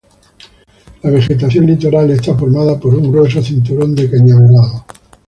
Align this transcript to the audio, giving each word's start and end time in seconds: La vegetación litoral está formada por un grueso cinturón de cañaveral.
La 1.03 1.11
vegetación 1.11 1.67
litoral 1.67 2.09
está 2.09 2.35
formada 2.35 2.79
por 2.79 2.95
un 2.95 3.11
grueso 3.11 3.39
cinturón 3.43 3.93
de 3.93 4.09
cañaveral. 4.09 4.83